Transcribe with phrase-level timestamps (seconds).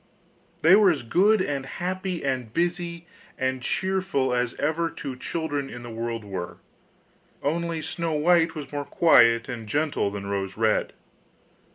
[0.63, 3.05] They were as good and happy, as busy
[3.37, 6.57] and cheerful as ever two children in the world were,
[7.43, 10.93] only Snow white was more quiet and gentle than Rose red.